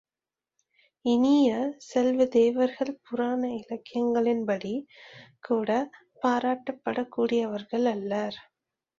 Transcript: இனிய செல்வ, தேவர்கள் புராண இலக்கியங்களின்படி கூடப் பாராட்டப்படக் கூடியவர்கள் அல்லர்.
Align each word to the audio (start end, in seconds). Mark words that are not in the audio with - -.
இனிய 1.05 1.49
செல்வ, 1.87 2.25
தேவர்கள் 2.25 2.99
புராண 3.01 3.41
இலக்கியங்களின்படி 3.57 4.71
கூடப் 5.39 5.91
பாராட்டப்படக் 6.23 7.09
கூடியவர்கள் 7.09 7.85
அல்லர். 7.85 8.39